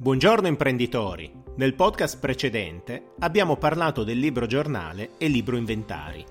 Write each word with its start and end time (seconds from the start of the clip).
Buongiorno 0.00 0.46
imprenditori! 0.46 1.28
Nel 1.56 1.74
podcast 1.74 2.20
precedente 2.20 3.14
abbiamo 3.18 3.56
parlato 3.56 4.04
del 4.04 4.20
libro 4.20 4.46
giornale 4.46 5.18
e 5.18 5.26
libro 5.26 5.56
inventari. 5.56 6.24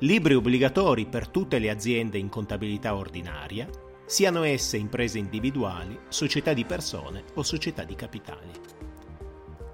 Libri 0.00 0.34
obbligatori 0.34 1.06
per 1.06 1.28
tutte 1.28 1.60
le 1.60 1.70
aziende 1.70 2.18
in 2.18 2.28
contabilità 2.28 2.96
ordinaria, 2.96 3.68
siano 4.04 4.42
esse 4.42 4.78
imprese 4.78 5.18
individuali, 5.18 5.96
società 6.08 6.52
di 6.52 6.64
persone 6.64 7.22
o 7.34 7.44
società 7.44 7.84
di 7.84 7.94
capitali. 7.94 8.50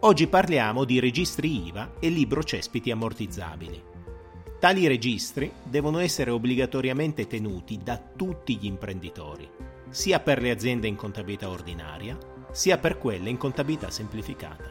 Oggi 0.01 0.27
parliamo 0.27 0.85
di 0.85 1.01
registri 1.01 1.69
IVA 1.69 1.95
e 2.01 2.11
libro 2.11 2.43
cespiti 2.43 2.91
ammortizzabili. 2.91 3.83
Tali 4.61 4.87
registri 4.87 5.51
devono 5.63 5.99
essere 5.99 6.31
obbligatoriamente 6.31 7.27
tenuti 7.27 7.81
da 7.83 7.97
tutti 7.97 8.59
gli 8.59 8.67
imprenditori, 8.67 9.49
sia 9.89 10.21
per 10.21 10.43
le 10.43 10.51
aziende 10.51 10.89
in 10.89 10.97
contabilità 10.97 11.49
ordinaria, 11.49 12.19
sia 12.55 12.79
per 12.79 12.99
quelle 12.99 13.29
in 13.29 13.37
contabilità 13.37 13.91
semplificata. 13.91 14.71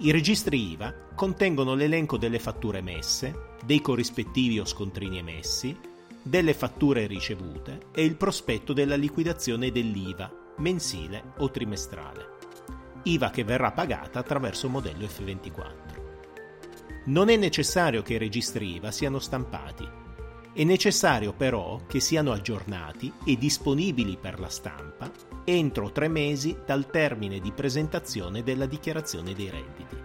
I 0.00 0.12
registri 0.12 0.70
IVA 0.70 0.94
contengono 1.14 1.74
l'elenco 1.74 2.18
delle 2.18 2.38
fatture 2.38 2.78
emesse, 2.78 3.56
dei 3.64 3.80
corrispettivi 3.80 4.60
o 4.60 4.64
scontrini 4.64 5.18
emessi, 5.18 5.76
delle 6.22 6.52
fatture 6.52 7.06
ricevute 7.06 7.86
e 7.92 8.04
il 8.04 8.16
prospetto 8.16 8.72
della 8.72 8.96
liquidazione 8.96 9.72
dell'IVA 9.72 10.30
mensile 10.58 11.32
o 11.38 11.50
trimestrale. 11.50 12.36
IVA 13.04 13.30
che 13.30 13.44
verrà 13.44 13.72
pagata 13.72 14.18
attraverso 14.18 14.66
il 14.66 14.72
modello 14.72 15.06
F24. 15.06 15.96
Non 17.06 17.30
è 17.30 17.36
necessario 17.36 18.02
che 18.02 18.14
i 18.14 18.18
registri 18.18 18.74
IVA 18.74 18.90
siano 18.90 19.18
stampati. 19.18 19.88
È 20.52 20.64
necessario 20.64 21.32
però 21.32 21.80
che 21.86 22.00
siano 22.00 22.32
aggiornati 22.32 23.12
e 23.24 23.36
disponibili 23.36 24.16
per 24.16 24.40
la 24.40 24.48
stampa 24.48 25.10
entro 25.44 25.92
tre 25.92 26.08
mesi 26.08 26.56
dal 26.66 26.90
termine 26.90 27.40
di 27.40 27.52
presentazione 27.52 28.42
della 28.42 28.66
dichiarazione 28.66 29.34
dei 29.34 29.50
redditi. 29.50 29.96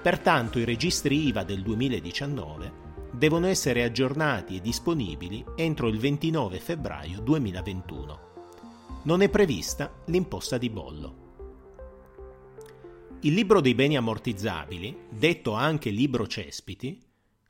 Pertanto 0.00 0.58
i 0.58 0.64
registri 0.64 1.26
IVA 1.26 1.44
del 1.44 1.62
2019 1.62 2.72
devono 3.12 3.46
essere 3.46 3.82
aggiornati 3.84 4.56
e 4.56 4.60
disponibili 4.60 5.44
entro 5.54 5.88
il 5.88 5.98
29 5.98 6.58
febbraio 6.58 7.20
2021. 7.20 8.20
Non 9.04 9.20
è 9.20 9.28
prevista 9.28 10.02
l'imposta 10.06 10.56
di 10.56 10.70
bollo. 10.70 11.20
Il 13.20 13.34
libro 13.34 13.60
dei 13.60 13.74
beni 13.74 13.96
ammortizzabili, 13.96 15.06
detto 15.10 15.52
anche 15.52 15.90
libro 15.90 16.26
cespiti, 16.26 17.00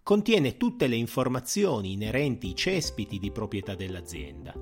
contiene 0.05 0.56
tutte 0.56 0.89
le 0.89 0.97
informazioni 0.97 1.92
inerenti 1.92 2.48
ai 2.48 2.56
cespiti 2.56 3.19
di 3.20 3.31
proprietà 3.31 3.77
dell'azienda, 3.77 4.53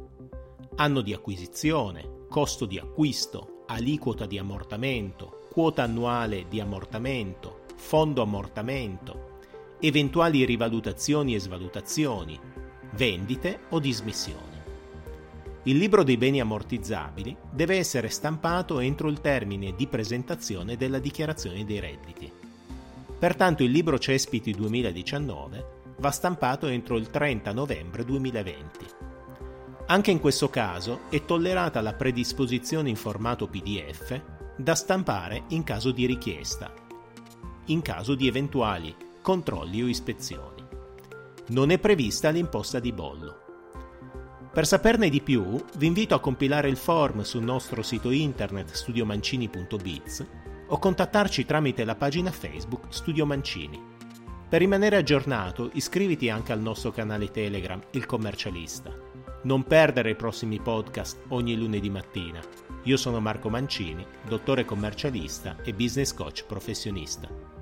anno 0.77 1.01
di 1.01 1.15
acquisizione, 1.15 2.27
costo 2.29 2.67
di 2.67 2.79
acquisto, 2.79 3.65
aliquota 3.67 4.27
di 4.27 4.37
ammortamento, 4.37 5.47
quota 5.51 5.83
annuale 5.83 6.47
di 6.49 6.61
ammortamento, 6.61 7.63
fondo 7.75 8.21
ammortamento, 8.21 9.39
eventuali 9.81 10.45
rivalutazioni 10.45 11.35
e 11.35 11.41
svalutazioni, 11.41 12.39
vendite 12.93 13.61
o 13.71 13.79
dismissioni. 13.79 14.59
Il 15.65 15.79
libro 15.79 16.03
dei 16.03 16.19
beni 16.19 16.41
ammortizzabili 16.41 17.35
deve 17.51 17.77
essere 17.77 18.11
stampato 18.11 18.79
entro 18.79 19.09
il 19.09 19.23
termine 19.23 19.75
di 19.75 19.87
presentazione 19.87 20.77
della 20.77 20.99
dichiarazione 20.99 21.65
dei 21.65 21.81
redditi. 21.81 22.40
Pertanto 23.21 23.63
il 23.63 23.71
libro 23.71 23.99
Cespiti 23.99 24.53
2019 24.53 25.95
va 25.99 26.11
stampato 26.11 26.69
entro 26.69 26.97
il 26.97 27.11
30 27.11 27.53
novembre 27.53 28.03
2020. 28.03 28.87
Anche 29.89 30.11
in 30.11 30.21
questo 30.21 30.49
caso 30.49 31.01
è 31.11 31.27
tollerata 31.27 31.83
la 31.83 31.93
predisposizione 31.93 32.89
in 32.89 32.97
formato 32.97 33.47
PDF 33.47 34.19
da 34.57 34.75
stampare 34.75 35.43
in 35.49 35.65
caso 35.65 35.91
di 35.91 36.07
richiesta, 36.07 36.73
in 37.67 37.83
caso 37.83 38.15
di 38.15 38.27
eventuali 38.27 38.97
controlli 39.21 39.83
o 39.83 39.87
ispezioni. 39.87 40.65
Non 41.49 41.71
è 41.71 41.79
prevista 41.79 42.31
l'imposta 42.31 42.81
di 42.81 42.93
bollo. 42.93 43.37
Per 44.51 44.67
saperne 44.67 45.11
di 45.11 45.21
più, 45.21 45.63
vi 45.77 45.87
invito 45.87 46.15
a 46.15 46.21
compilare 46.21 46.71
il 46.71 46.79
form 46.79 47.21
sul 47.21 47.43
nostro 47.43 47.83
sito 47.83 48.11
internet 48.11 48.73
studiomancini.biz 48.73 50.27
o 50.71 50.79
contattarci 50.79 51.45
tramite 51.45 51.85
la 51.85 51.95
pagina 51.95 52.33
Facebook 52.33 52.87
Studio 52.89 53.25
Mancini. 53.27 53.81
Per 54.49 54.59
rimanere 54.59 54.97
aggiornato, 54.97 55.71
iscriviti 55.75 56.29
anche 56.29 56.51
al 56.51 56.61
nostro 56.61 56.91
canale 56.91 57.31
Telegram 57.31 57.81
Il 57.93 58.07
Commercialista 58.07 59.11
non 59.43 59.65
perdere 59.65 60.11
i 60.11 60.17
prossimi 60.17 60.61
podcast 60.61 61.21
ogni 61.29 61.57
lunedì 61.57 61.89
mattina. 61.89 62.41
Io 62.85 62.97
sono 62.99 63.21
Marco 63.21 63.49
Mancini, 63.49 64.05
dottore 64.27 64.67
commercialista 64.67 65.57
e 65.63 65.73
business 65.73 66.13
coach 66.13 66.45
professionista. 66.45 67.60